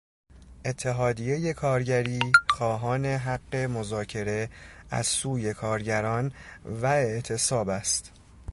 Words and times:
اتحادیهی 0.65 1.53
کارگری 1.53 2.19
خواهان 2.49 3.05
حق 3.05 3.55
مذاکره 3.55 4.49
از 4.89 5.07
سوی 5.07 5.53
کارگران 5.53 6.31
و 6.65 6.85
اعتصاب 6.85 7.69
است. 7.69 8.11